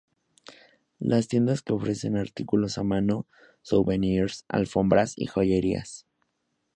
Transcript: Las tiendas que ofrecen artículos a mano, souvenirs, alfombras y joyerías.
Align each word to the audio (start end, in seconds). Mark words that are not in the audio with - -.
Las 0.97 1.27
tiendas 1.27 1.61
que 1.61 1.73
ofrecen 1.73 2.17
artículos 2.17 2.79
a 2.79 2.83
mano, 2.83 3.27
souvenirs, 3.61 4.45
alfombras 4.47 5.13
y 5.15 5.27
joyerías. 5.27 6.07